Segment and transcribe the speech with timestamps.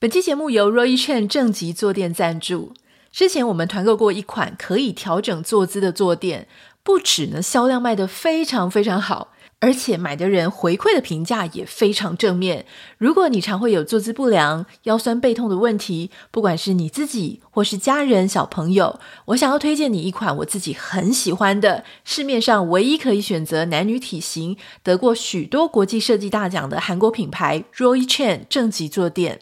[0.00, 2.72] 本期节目由 Roy Chen 正极坐垫赞助。
[3.10, 6.46] 之前我们团购过一款可以调整坐姿的坐垫，
[6.84, 12.64] 不止呢销量卖得非常非常好，而且买的人回馈的评价也非常正面。
[12.96, 29.40] 如果你常会有坐姿不良、腰酸背痛的问题，不管是你自己或是家人、小朋友，我想要推荐你一款我自己很喜欢的，市面上唯一可以选择男女体型、得过许多国际设计大奖的韩国品牌 Roy Chen 正极坐垫。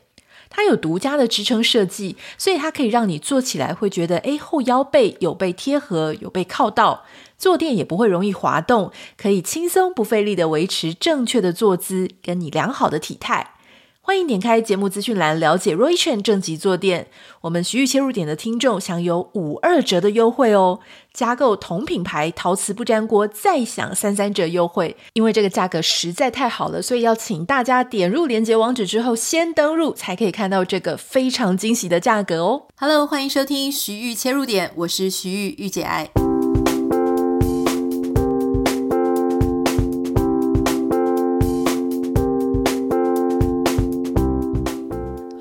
[0.49, 7.05] 它有独家的支撑设计，所以它可以让你坐起来会觉得，诶，后腰背有被贴合，有被靠到，
[7.37, 13.56] 坐垫也不会容易滑动，可以轻松不费力的维持正确的坐姿，跟你良好的体态。
[14.07, 17.09] 欢迎点开节目资讯栏了解 Roy Chen 正极坐垫，
[17.41, 20.79] 我们徐玉切入点的听众享有五二折的优惠哦！
[21.13, 36.09] 加购同品牌陶瓷不粘锅再享三三折优惠，因为这个价格实在太好了，所以要请大家点入链接网址之后先登入，才可以看到这个非常惊喜的价格哦！Hello，欢迎收听徐玉切入点，我是徐玉玉姐爱。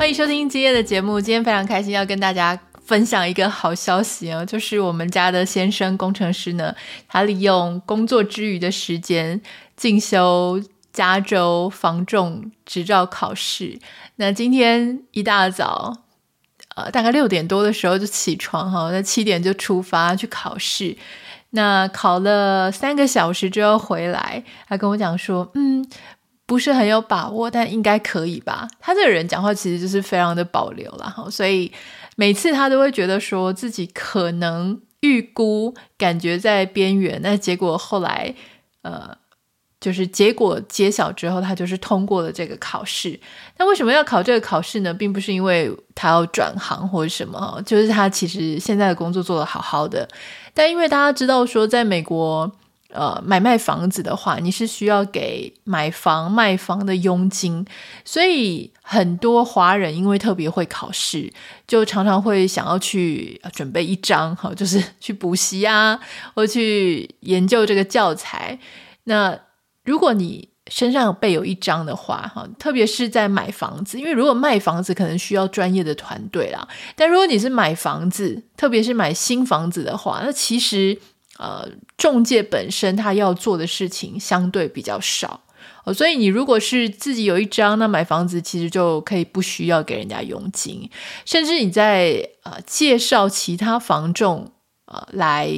[0.06, 1.20] 欢迎收听今天的节目。
[1.20, 6.76] 今天非常开心，要跟大家分享一个好消息哦，就是我们家的先生工程师呢，
[7.08, 9.42] 他利用工作之余的时间
[9.76, 10.62] 进修
[10.94, 13.80] 加州防重执照考试。
[14.18, 16.04] 那今天一大早，
[16.76, 20.96] 呃，大概六点多的时候就起床哈，那七点就出发去考试。
[21.50, 25.84] 那考了三个小时之后回来，他跟我讲说，嗯。
[26.48, 28.68] 不是很有把握，但应该可以吧？
[28.80, 31.72] 他这个人讲话其实就是非常的保留了哈，所以
[32.16, 38.36] 每次他都会觉得说自己可能预估感觉在边缘，那结果后来
[38.84, 39.18] 呃，
[39.80, 43.20] 就是结果揭晓之后，他就是通过了这个考试。
[43.58, 44.94] 那为什么要考这个考试呢？
[44.94, 50.08] 并不是因为他要转行或者什么，就是他其实现在的工作做得好好的，
[50.54, 52.52] 但因为大家知道说在美国。
[52.96, 57.66] 呃，买卖房子的话，你是需要给买房卖房的佣金，
[58.06, 61.30] 所以很多华人因为特别会考试，
[61.68, 66.00] 就常常会想要去准备一张，哈，就是去补习啊，
[66.34, 68.58] 或去研究这个教材。
[69.04, 69.38] 那
[69.84, 80.98] 如果你身上备有一张的话，哈，特别是在买房子，因为如果卖房子可能需要专业的团队啦，但如果你是买房子，特别是买新房子的话，那其实。
[81.38, 85.42] 呃，中介本身他要做的事情相对比较少，
[85.84, 90.90] 哦，所以你如果是自己有一张，那买房子其实就可以不需要给人家佣金，
[91.26, 94.52] 甚至你在呃介绍其他房仲
[94.86, 95.50] 呃来，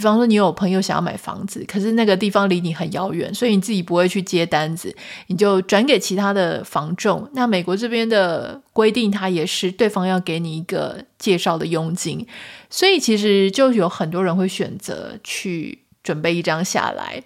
[0.00, 4.96] 比方说你有朋友想要买房子，可是那个地方离你很遥远，所以你自己不会去接单子，
[5.26, 7.28] 你就转给其他的房仲。
[7.34, 12.26] 那美国这边的规定，它也是对方要给你一个介绍的佣金。
[12.70, 17.22] 所以其实就有很多人会选择去准备一张下来。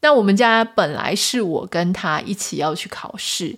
[0.00, 3.56] 那我们家本来是我跟他一起要去考试，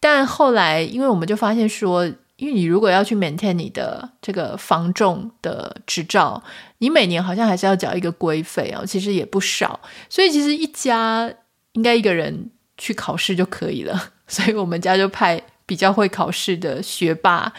[0.00, 6.42] 但后来因为我们就发现说，因为你如果要去 maintain 你的这个防重的执照，
[6.78, 9.80] 你每年好像还是要缴一个规费哦，其实也不少。
[10.08, 11.32] 所以其实一家
[11.72, 14.10] 应该一个人去考试就可以了。
[14.28, 17.52] 所以我们家就派比较会考试的学霸。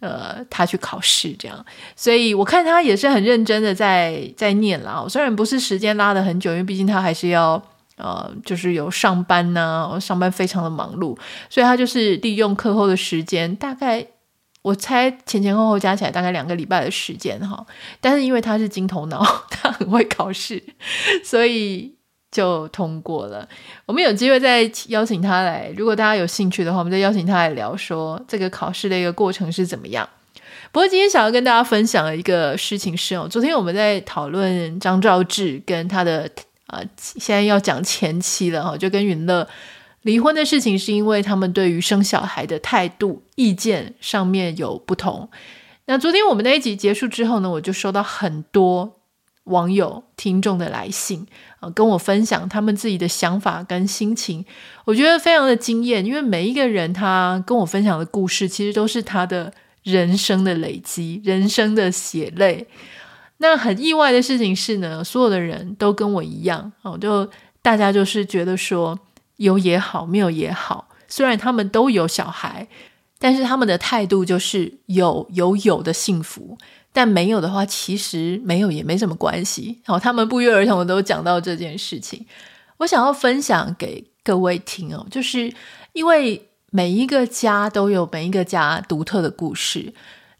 [0.00, 1.64] 呃，他去考试这样，
[1.96, 5.02] 所以我看他也是很认真的在在念啦。
[5.08, 7.62] 虽然不是时间拉得很久，因为毕竟他还是要
[7.96, 11.16] 呃，就是有上班呐，上班非常的忙碌，
[11.48, 14.06] 所以他就是利用课后的时间，大概
[14.62, 17.66] 我猜前前后后加起来大概两个礼拜的时间哈。
[18.00, 20.62] 但是因为他是金头脑，他很会考试，
[21.24, 21.94] 所以。
[22.34, 23.48] 就通过了。
[23.86, 30.08] 我们有机会再邀请他来，如果大家有兴趣的话，我们再邀请他来聊说这个考试的一个过程是怎么样。
[30.72, 36.28] 不过今天想要跟大家分享的一个事情是哦，昨天我们在讨论张兆志跟他的
[36.66, 39.48] 啊、现在要讲前妻了哈，就跟允乐
[40.02, 45.28] 离婚的事情，是因为他们对于生小孩的态度、意见上面有不同。
[45.86, 49.00] 那昨天我们那一集结束之后呢，我就收到很多。
[49.44, 51.26] 网友、听众的来信
[51.60, 54.42] 啊，跟我分享他们自己的想法跟心情，
[54.86, 56.02] 我觉得非常的惊艳。
[56.02, 59.52] 因为每一个人他跟我分享的故事，其实都是他的
[59.82, 62.66] 人生的累积、人生的血泪。
[63.46, 67.28] 那很意外的事情是呢，所有的人都跟我一样哦，就
[67.60, 68.98] 大家就是觉得说
[69.36, 70.88] 有也好，没有也好。
[71.08, 72.66] 虽然他们都有小孩，
[73.18, 76.56] 但是他们的态度就是有有有的幸福。
[76.90, 79.82] 但没有的话，其实没有也没什么关系。
[79.84, 82.24] 好，他们不约而同的都讲到这件事情。
[82.78, 85.52] 我想要分享给各位听哦，就是
[85.92, 89.92] 因为每一个家都有每一个家独特的故事。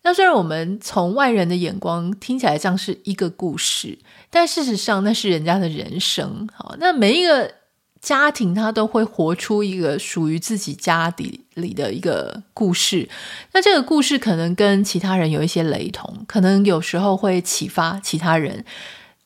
[0.05, 3.99] 那虽然我们从外人的眼光听起来像是一个故事，
[4.31, 6.49] 但事实上那是人家的人生。
[6.55, 7.53] 好，那每一个
[8.01, 13.09] 家庭他都会活出一个属于自己家底里的一个故事。
[13.53, 18.65] 那这个故事可能跟其他人有一些雷同，可能有时候会启发其他人。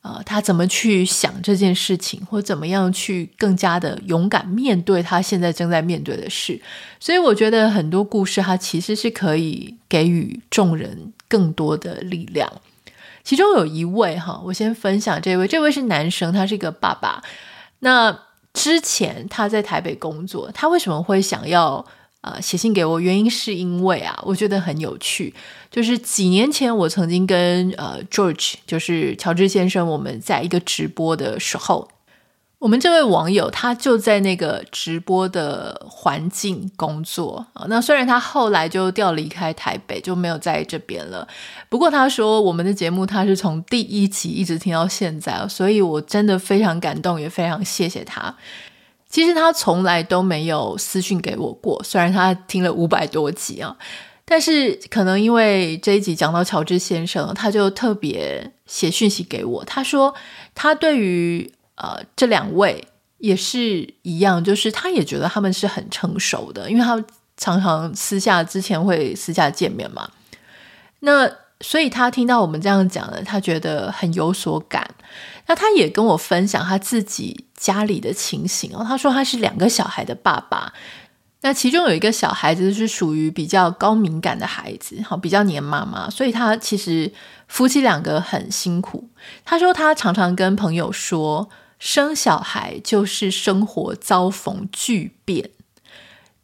[0.08, 6.58] 啊，他怎么去想这件事情，或怎么样去更加的勇敢面对他现在正在面对的事？
[6.98, 12.50] 所以我觉得很多故事，它其实是可以给予众人更多的力量。
[13.22, 17.22] 其中有一位哈，我先分享这位，这位是男生，他是一个爸爸。
[17.80, 18.18] 那
[18.54, 21.84] 之前他在台北工作，他为什么会想要？
[22.20, 25.32] 呃，写信给我，原因是因为啊，我觉得很有趣。
[25.70, 31.88] 就是几年前，我曾经跟呃 George，就是乔治先生，我们在一个直播的时候，
[32.58, 37.66] 我们这位网友他就在那个直播的环境工作啊。
[37.68, 41.28] 那虽然他后来就调离开台北，就没有在这边了。
[41.68, 48.34] 不过他说我们的节目他是从第一集一直听到现在，所以我真的非常感动，也非常谢谢他。
[49.08, 53.74] 其实他从来都没有私讯给我过，虽然他听了五百多集啊，
[54.26, 59.64] 但是可能因为这一集讲到乔治先生，他就特别写讯息给我。
[59.64, 60.14] 他说
[60.54, 62.84] 他对于呃这两位
[63.16, 67.02] 也是一样，就是他也觉得他们是很成熟的，因为他
[67.38, 70.10] 常常私下之前会私下见面嘛。
[71.00, 74.86] 那所以他听到我们这样讲了，他觉得很有所感。
[75.48, 78.84] 那他也跟我分享他自己家里的情形哦。
[78.86, 80.72] 他说他是两个小孩的爸爸，
[81.40, 87.10] 那其中有一个小孩子是属于比较高敏感的孩子，好，比较黏妈妈，所以他其实
[87.48, 89.08] 夫妻两个很辛苦。
[89.44, 91.48] 他说他常常跟朋友说，
[91.78, 95.50] 生小孩就是生活遭逢巨变。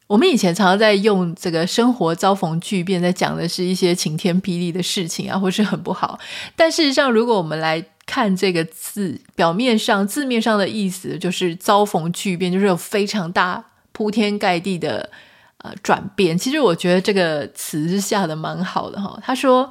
[0.06, 6.20] 我们以前常常在用这个“生活遭逢巨变”在讲的是一些晴天霹雳的事情啊，或是很不好。
[6.54, 15.10] 但事实上，如果我们来看这个字，表面上字面上的意思就是遭逢巨变，就是有非常大、铺天盖地的
[15.58, 16.36] 呃转变。
[16.36, 19.18] 其实我觉得这个词是下的蛮好的哈。
[19.22, 19.70] 他说，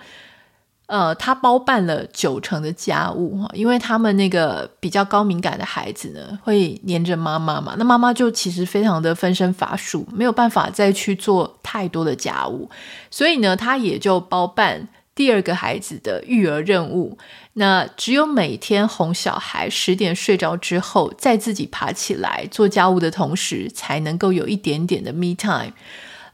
[0.87, 12.67] 呃，他包办了九成的家务哈，因为他们那个比较高敏感的孩子呢，会黏着妈妈嘛，那妈妈就其实非常的分身乏术，没有办法再去做太多的家务，
[13.11, 14.89] 所以呢，他也就包办。
[15.15, 17.17] 第二个孩子的育儿任务，
[17.53, 25.73] 那只有每天哄小孩十点睡着之后，再自己爬起来做家务的同时，才能够有一点点的 me time。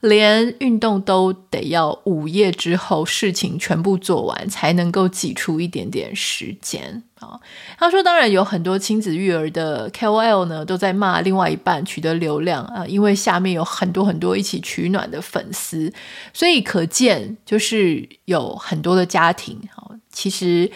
[0.01, 7.39] 连运动都得要午夜之后，事情全部做完，才能够挤出一点点时间啊。
[7.77, 15.91] 他说，当然有很多亲子育儿的 KOL 呢，都在骂另外一半取得流量啊，因为下面有很多很多一起取暖的粉丝，
[16.33, 20.71] 所以可见就是有很多的家庭啊，其实。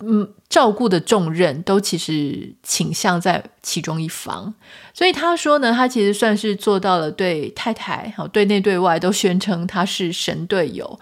[0.00, 4.52] 嗯，照顾的重任都其实倾向在其中一方，
[4.94, 10.98] 所以他说呢，他其实算是做到了对太太，好，对内对外都宣称他是神队友。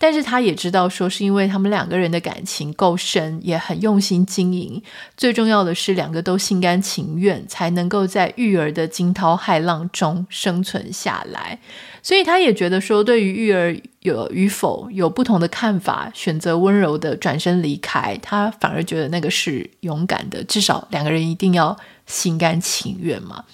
[0.00, 4.80] 但是他也知道，说是因为他们两个人的感情够深，也很用心经营。
[5.16, 11.58] 最重要的是，两个都心甘情愿，才能够在育儿的惊涛骇浪中生存下来。
[12.00, 13.76] 所以他也觉得说，对于育儿
[14.08, 20.42] 有与否有不同的看法，选择温柔的转身离开，他反而觉得那个是勇敢的。
[20.44, 23.44] 至少两个人一定要心甘情愿嘛。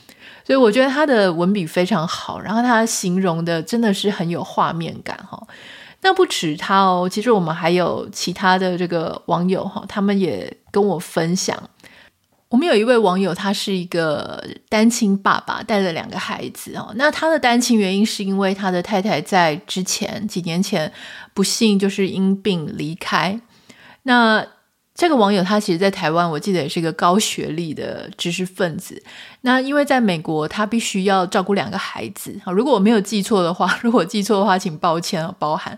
[0.47, 5.43] 所以我觉得他的文笔非常好，然后他形容的真的是很有画面感哈。
[6.03, 11.59] 那不止他哦，其实我们还有其他的这个网友哈，他们也跟我分享。
[12.55, 16.93] 我们有一位网友，他是一个单亲爸爸，带了两个孩子哦。
[16.95, 20.93] 那他的单亲原因是因为他的太太在之前几年前
[21.35, 23.41] 不幸就是因病离开。
[24.05, 24.47] 那
[24.95, 29.03] 这个网友他其实，在台湾，我记得也是一个高学历的知识分子。
[29.41, 32.41] 那因为在美国，他必须要照顾两个孩子。
[32.47, 35.77] 如果我没有记错的话，如果记错的话，请抱歉啊，包涵。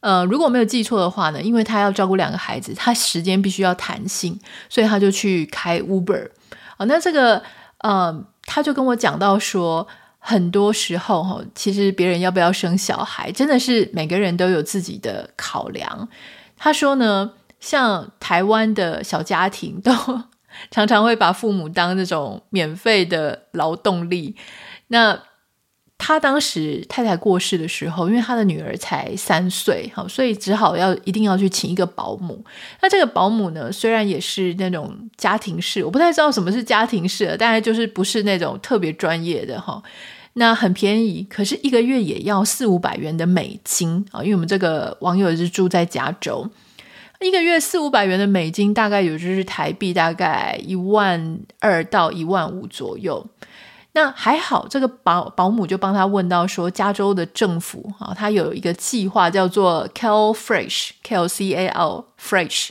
[0.00, 4.38] 呃，如果没有记错的话呢，因为他要照顾两个孩子，他时间必须要弹性，
[4.68, 6.28] 所以他就去开 Uber。
[6.76, 7.42] 哦，那这个
[7.78, 9.86] 呃，他就跟我讲到说，
[10.18, 16.08] 很多时候哈，其实别人要不要生小孩，真的是每个人都有自己的考量。
[16.56, 17.32] 他说呢。
[17.58, 19.90] 像台湾的小家庭都
[20.70, 24.36] 常常会把父母当那种免费的劳动力。
[24.88, 25.18] 那
[25.98, 32.44] 他当时太太过世的时候，因为他的女儿才三岁，好，所以只好要一定要去请一个保姆。
[32.80, 39.82] 那这个保姆呢，虽然也是那种家庭式，我不太知道什么是家庭式，大概就是不是那种特别专业的哈。
[40.34, 44.22] 那很便宜，可是一个月也要四五百元的美金啊！
[44.22, 46.46] 因为我们这个网友是住在加州，
[47.20, 53.26] 一个月四五百元的美金，大概也就是台币大概一万二到一万五左右。
[53.96, 62.68] 那还好，这个保保姆就帮他问到说，加州的政府啊，他有一个计划叫做 Cal Fresh Cal C A L Fresh，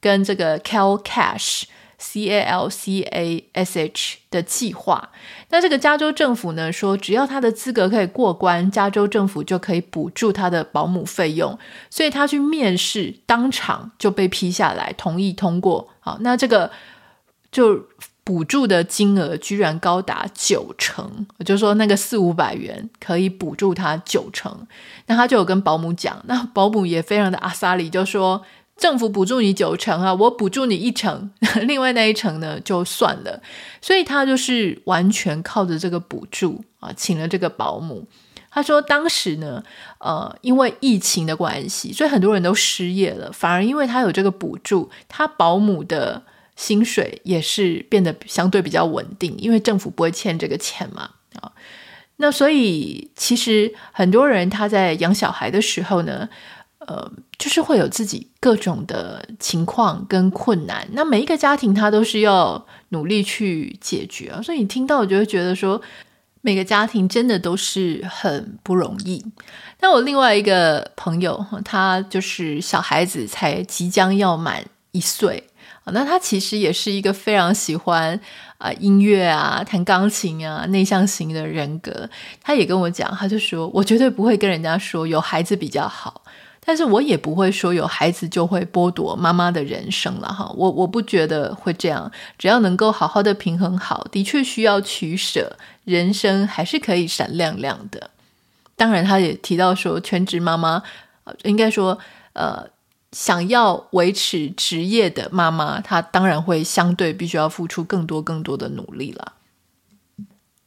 [0.00, 1.66] 跟这个 Cal Cash。
[1.96, 5.10] C A L C A S H 的计划，
[5.48, 11.56] 那这个加州政府呢说，只要他的资格可以过关，加州政府就可以补助他的保姆费用。
[11.88, 15.88] 所以他去面试，当场就被批下来，同意通过。
[16.00, 16.70] 好，那这个
[17.50, 17.86] 就
[18.24, 24.66] 补助的金额居然高达九成，我就说那个四五百元可以补助他九成。
[25.06, 28.42] 那他就有跟保姆讲，那保姆也非常的阿萨里，就说。
[28.76, 31.30] 政府补助你九成啊，我补助你一成，
[31.62, 33.40] 另外那一成呢就算了。
[33.80, 38.08] 所以他就是完全靠着这个补助啊，请了这个保姆。
[38.50, 39.62] 他说当时呢，
[40.00, 43.30] 呃，因为疫情的关系，所以很多人都失业了。
[43.30, 46.24] 反而因为他有这个补助，他保姆的
[46.56, 51.10] 薪水也是变得相对比较稳定，因为政府不会欠这个钱嘛。
[51.40, 51.52] 啊，
[52.16, 56.28] 那所以其实很多人他在养小孩的时候呢。
[56.86, 65.80] 呃，就是会有自己各种的情况跟困难，那每一个家庭他都是要努力去解决啊，所以你听到我就会觉得说，
[66.42, 69.24] 每个家庭真的都是很不容易。
[69.80, 75.42] 那我另外一个朋友，他就是小孩子才即将要满一岁，
[75.92, 78.18] 那他其实也是一个非常喜欢
[78.58, 82.08] 啊音乐啊、弹钢琴啊、内向型的人格。
[82.42, 86.22] 他也跟我讲，他就说我绝对不会跟人家说有孩子比较好。
[86.66, 98.08] 但是我也不会说有孩子就会剥夺妈妈的人生了哈，我我不觉得会这样，只要能够好好的平衡好，的确需要取舍，人生还是可以闪亮亮的。
[98.76, 100.82] 当然，他也提到说，全职妈妈，
[101.42, 101.98] 应该说，
[102.32, 102.66] 呃，
[103.14, 109.34] 想要维持职业的妈妈，她当然会相对必须要付出更多更多的努力了。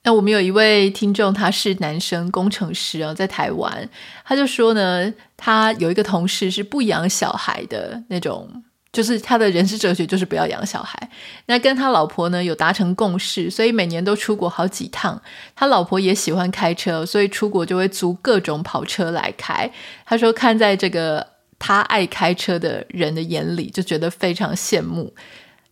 [0.04, 3.90] 那我们有一位听众，他是男生工程师啊，在台湾，
[4.24, 8.64] 他就说呢，他有一个同事是不养小孩的那种，
[8.94, 11.10] 就是他的人生哲学就是不要养小孩。
[11.48, 15.22] 那跟他老婆呢有达成共识，所以每年都出国好几趟。
[15.54, 19.70] 他老婆也喜欢开车，所以出国就会租各种跑车来开。
[20.06, 21.28] 他说看在这个
[21.60, 25.14] 他爱开车的人的眼里，就觉得非常羡慕。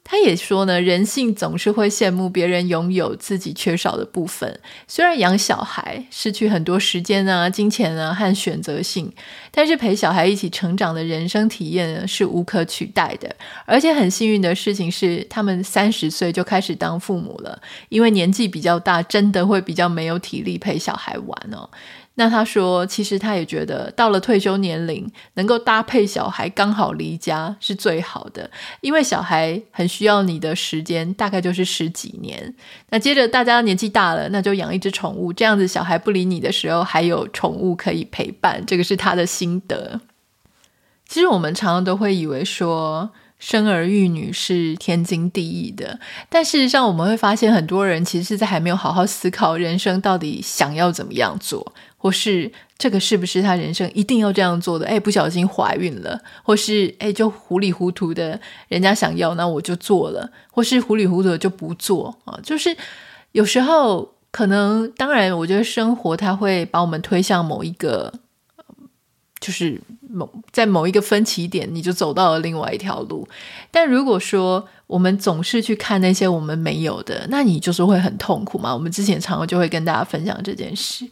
[0.08, 4.60] 他也说呢，人性总是会羡慕别人拥有自己缺少的部分。
[4.88, 9.12] 虽然养小孩失去很多时间啊、金钱啊和选择性，
[9.50, 13.36] 但是陪小孩一起成长的人生体验是无可取代的。
[13.66, 21.68] 而且很幸运的事情是，他们三十岁就开始当父母了，因为年纪比较大，真的会比较没有体力陪小孩玩哦。
[22.18, 32.56] 那他说，其实他也觉得到了退休年龄，能够搭配小孩刚好离家是最好的，因为小孩很需要你的时间，大概就是十几年。
[32.90, 40.00] 那接着大家年纪大了，那就养一只宠物，这样子小孩不理你的时候，还有宠物可以陪伴，这个是他的心得。
[41.08, 51.74] 其实我们常常都会以为说，生儿育女是天经地义的，但事实上我们会发现，很多人其实是在还没有好好思考人生到底想要怎么样做。
[52.06, 54.86] 或是这个是不是他人生一定要这样做的？
[54.86, 62.40] 哎，不小心怀孕了，或是哎，就糊里糊涂的，人家想要，那我就做了，或是糊里糊涂的就不做啊。
[62.44, 62.78] 就是
[63.32, 68.14] 有时候可能，当然，我觉得生活它会把我们推向某一个，
[69.40, 73.28] 就是某在某一个分歧点，你就走到了另外一条路。
[73.72, 78.72] 但如果说我们总是去看那些我们没有的，那你就是会很痛苦嘛。
[78.72, 81.10] 我们之前常常就会跟大家分享这件事。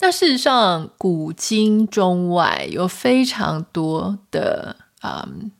[0.00, 5.50] 那事实上，古今中外有非常多的嗯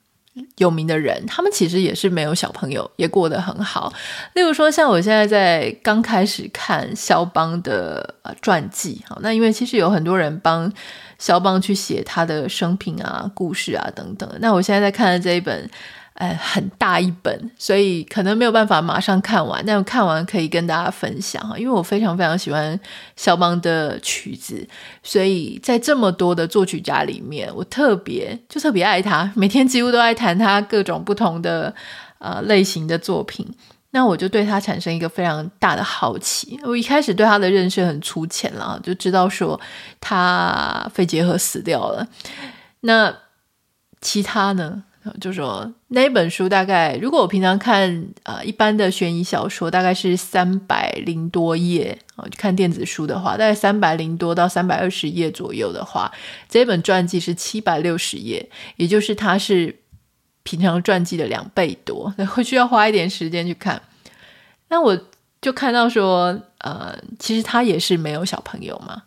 [0.56, 3.92] 有名的人，他们其实也是没有小朋友，也过得很好。
[4.34, 10.70] 例如说，像我现在在刚开始看肖邦的呃传记，好，那因为其实有很多人帮
[11.18, 14.30] 肖邦去写他的生平啊、故事啊等等。
[14.40, 15.70] 那我现在在看的这一本。
[16.16, 19.62] 呃，很大一本，所以可能没有办法马上看完。
[19.66, 22.78] 但看完可以跟大家分享哈，因为我非常非常喜欢
[23.16, 24.66] 肖邦的曲子，
[25.02, 31.75] 所以在这么多的作曲家里面，我特别就特别爱他，每天几乎都爱弹他各种不同的
[32.18, 33.46] 呃类型的作品。
[33.90, 36.58] 那我就对他产生一个非常大的好奇。
[36.64, 39.61] 我一开始对他的认识很粗浅了，就知道说
[40.00, 42.06] 他肺结核死掉了。
[42.80, 43.14] 那
[44.00, 44.85] 其他呢？
[45.20, 56.10] 就说那一本书大概，如果我平常看呃一般的悬疑小说，大概是三百零多页啊，看电子书的话，大概三百零多到三百二十页左右的话，
[56.48, 59.76] 这本传记是七百六十页，也就是它是
[60.42, 63.82] 平常传记的两倍多， 会需要花一点时间去看。
[64.68, 64.98] 那我
[65.40, 69.02] 就看到说，呃，其实他也是没有小朋友嘛。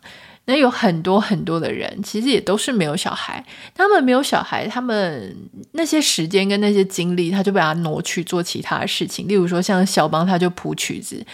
[0.46, 3.44] 那有很多很多的人，其实也都是没有小孩。
[3.74, 5.36] 他们没有小孩，他们
[5.72, 9.28] 那些时间跟那些精力，他就被他挪去做其他事情。
[9.28, 11.24] 例如说，像小邦，他就谱曲子。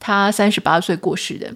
[0.00, 1.54] 他三十八岁过世的，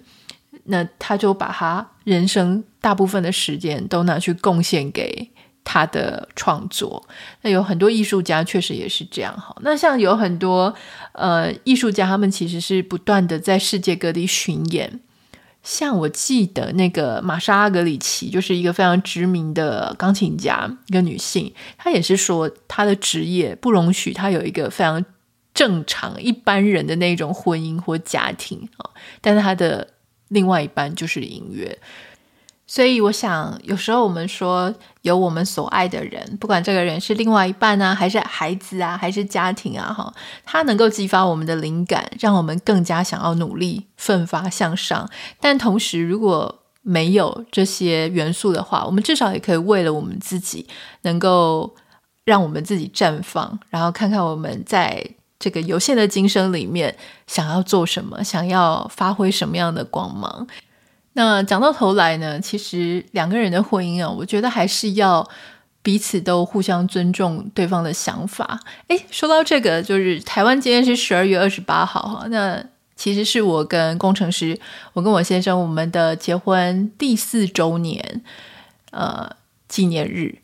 [0.65, 5.29] 那他就把他人生大部分的时间都拿去贡献给
[5.63, 7.05] 他的创作。
[7.41, 9.55] 那有很多艺术家确实也是这样哈。
[9.61, 10.73] 那像有很多
[11.11, 14.99] 呃艺术家，他们其实是不断的在世界各地巡演。
[15.69, 25.05] 像我记得那个玛莎阿格里奇，就是一个非常知名的钢琴家，一个女性，她也是说她的职业不容许她有一个非常
[25.53, 28.89] 正常一般人的那种婚姻或家庭啊，
[29.21, 29.87] 但是她的
[30.29, 31.77] 另外一半就是音乐。
[32.71, 34.71] 所以我想，有时候我们说
[35.01, 40.13] 有我们所爱的人，不管这个人是另外一半啊，还是孩子啊，还是家庭啊，哈，
[40.45, 45.09] 他能够激发我们的灵感，让我们更加想要努力奋发向上。
[45.39, 50.67] 但同时，如果没有这些元素的话，我们至少也可以为了我们自己，
[51.01, 51.75] 能够
[52.23, 55.03] 让我们自己绽放，然后看看我们在
[55.39, 56.95] 这个有限的今生里面
[57.25, 60.45] 想要做什么，想要发挥什么样的光芒。
[61.19, 65.29] 那讲到头来呢，其实两个人的婚姻啊，我觉得还是要
[65.81, 68.57] 彼此都互相尊重对方的想法。
[68.87, 72.63] 诶，说到这个，就是台湾今天是十二月二十八号哈，那
[72.95, 74.57] 其实是我跟工程师，
[74.93, 78.21] 我跟我先生我们的结婚第四周年，
[78.91, 79.29] 呃，
[79.67, 80.37] 纪念日。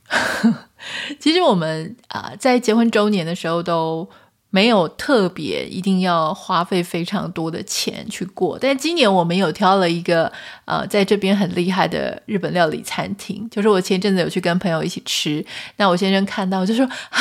[1.21, 4.09] 其实我们啊，在结婚周年的时候都。
[4.55, 10.31] 没有特别一定要花费非常多的钱去过，但今年我们有挑了一个
[10.63, 15.45] 呃，在这边很厉害的日本料理餐厅，就是我前阵子有去跟朋友一起吃，
[15.75, 17.19] 那我先生看到就说 啊，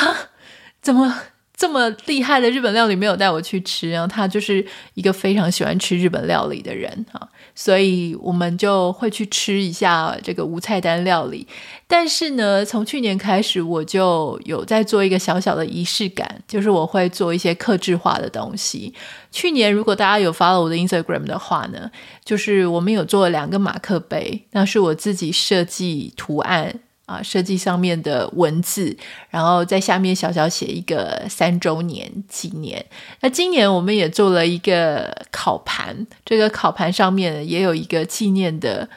[0.80, 1.12] 怎么？
[1.56, 11.46] 这么厉害的日本料理没有带我去吃，然后他就是一个非常喜欢吃日本料理的人啊，所以我们就会去吃一下这个无菜单料理。
[11.86, 18.92] 但是呢，从去年开始，我就有在做一个小小的仪式感，就是我会做一些克制化的东西。
[19.30, 21.90] 去年如果大家有 follow 我的 Instagram 的话呢，
[22.24, 26.80] 就是我们有做了两个马克杯，那是我自己设计图案。
[27.06, 28.96] 啊，设计上面的文字，
[29.28, 32.84] 然后在下面小小写一个三周年纪念。
[33.20, 38.88] 那今年我们也做了一个烤盘，这个烤盘上面也有一个纪念的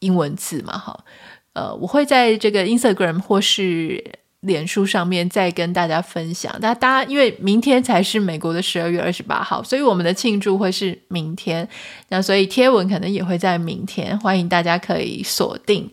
[0.00, 1.04] 英文字嘛，哈。
[1.52, 4.02] 呃，我会在这个 Instagram 或是
[4.40, 6.54] 脸书上面再跟大家分享。
[6.60, 11.68] 那大家因为明天才是美国的十二月二十八号，所以我们的庆祝会是明天。
[12.08, 15.90] 那所以贴文可能也会在明天，欢迎大家可以锁定。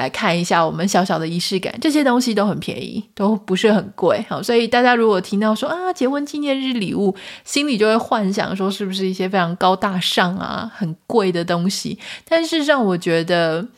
[0.00, 4.24] 来看一下我们小小的仪式感，这些东西都很便宜，都不是很贵。
[4.30, 11.98] 好，所以大家如果听到说啊，结婚纪念日礼物，心里就会幻想说是不是一些非常高大上啊、很贵的东西？
[12.26, 13.68] 但事实上，我觉得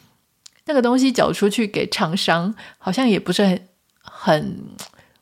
[0.67, 3.69] 那个东西缴出去给厂商，好像也不是很
[4.01, 4.59] 很，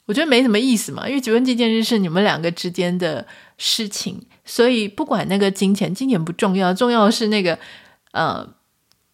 [0.05, 1.09] 我觉得没什么意思嘛。
[1.09, 7.59] 因为结婚纪念日是你们两个之间的事情，所以不管那个金钱，金钱不重要，重要的是那个
[8.13, 8.47] 呃。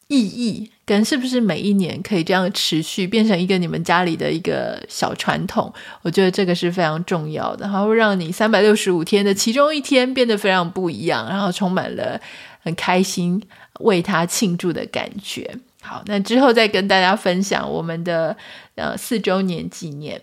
[0.09, 12.21] 意义跟是不是每一年可以这样持续变成一个你们家里的一个小传统，我觉得这个是非常重要的，它会让你三百六十五天的其中一天变得非常不一样，然后充满了
[12.62, 13.42] 很开心
[13.81, 15.51] 为他庆祝的感觉。
[15.83, 18.37] 好，那之后再跟大家分享我们的
[18.77, 20.21] 呃四周年纪念。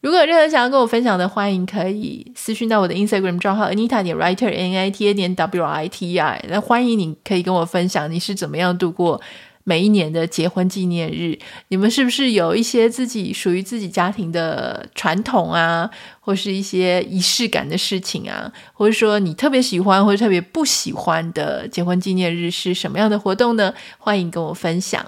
[0.00, 6.44] 如果有任何想要跟我分享的，欢迎可以私讯到我的 Instagram 账号 Anita 点 Writer N I T A 点 W I T I。
[6.48, 9.20] 那欢迎你可以跟我分享你是怎么样度过
[9.64, 11.36] 每一年的结婚纪念日。
[11.68, 23.74] 你们是不是有一些自己属于自己家庭的传统啊，或是一些仪式感的事情啊，或者说你特别喜欢或者特别不喜欢的结婚纪念日是什么样的活动呢？
[23.98, 25.04] 欢迎跟我分享。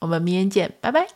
[0.00, 1.06] 我们明天见，拜拜。